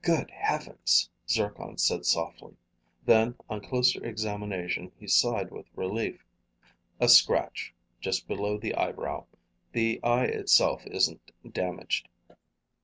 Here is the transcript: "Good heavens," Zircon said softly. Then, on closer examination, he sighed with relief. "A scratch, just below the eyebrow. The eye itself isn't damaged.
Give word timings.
"Good 0.00 0.30
heavens," 0.30 1.10
Zircon 1.28 1.78
said 1.78 2.04
softly. 2.06 2.56
Then, 3.04 3.34
on 3.50 3.60
closer 3.62 4.00
examination, 4.06 4.92
he 4.96 5.08
sighed 5.08 5.50
with 5.50 5.66
relief. 5.74 6.24
"A 7.00 7.08
scratch, 7.08 7.74
just 8.00 8.28
below 8.28 8.58
the 8.58 8.76
eyebrow. 8.76 9.26
The 9.72 9.98
eye 10.04 10.26
itself 10.26 10.86
isn't 10.86 11.32
damaged. 11.52 12.08